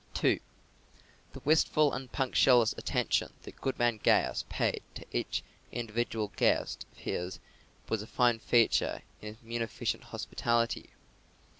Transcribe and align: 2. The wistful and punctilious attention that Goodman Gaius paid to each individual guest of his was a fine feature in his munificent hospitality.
2. 0.15 0.39
The 1.33 1.41
wistful 1.45 1.93
and 1.93 2.11
punctilious 2.11 2.73
attention 2.75 3.33
that 3.43 3.61
Goodman 3.61 3.99
Gaius 4.01 4.45
paid 4.49 4.81
to 4.95 5.05
each 5.11 5.43
individual 5.71 6.31
guest 6.37 6.87
of 6.91 6.97
his 6.97 7.39
was 7.87 8.01
a 8.01 8.07
fine 8.07 8.39
feature 8.39 9.03
in 9.21 9.35
his 9.35 9.43
munificent 9.43 10.05
hospitality. 10.05 10.89